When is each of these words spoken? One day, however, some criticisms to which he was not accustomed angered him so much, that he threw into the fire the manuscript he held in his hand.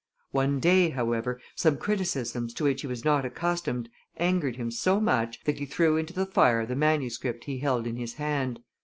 One 0.31 0.59
day, 0.59 0.89
however, 0.89 1.39
some 1.55 1.77
criticisms 1.77 2.55
to 2.55 2.63
which 2.63 2.81
he 2.81 2.87
was 2.87 3.05
not 3.05 3.23
accustomed 3.23 3.87
angered 4.17 4.55
him 4.55 4.71
so 4.71 4.99
much, 4.99 5.43
that 5.43 5.59
he 5.59 5.67
threw 5.67 5.95
into 5.95 6.11
the 6.11 6.25
fire 6.25 6.65
the 6.65 6.75
manuscript 6.75 7.43
he 7.43 7.59
held 7.59 7.85
in 7.85 7.97
his 7.97 8.15
hand. 8.15 8.61